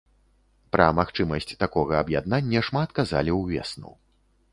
Пра 0.75 0.85
магчымасць 0.99 1.51
такога 1.63 1.93
аб'яднання 2.05 2.63
шмат 2.69 2.89
казалі 3.01 3.37
ўвесну. 3.41 3.93